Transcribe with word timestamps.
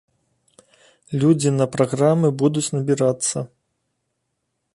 Людзі 1.23 1.49
на 1.59 1.65
праграмы 1.75 2.27
будуць 2.41 2.67
набірацца. 2.77 3.37